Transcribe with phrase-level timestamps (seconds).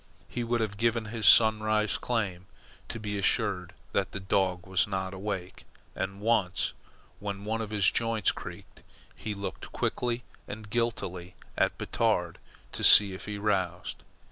[0.27, 2.47] He would have given his Sunrise claim
[2.89, 5.63] to be assured that the dog was not awake,
[5.95, 6.73] and once,
[7.19, 8.81] when one of his joints cracked,
[9.15, 12.39] he looked quickly and guiltily at Batard
[12.71, 14.01] to see if he roused.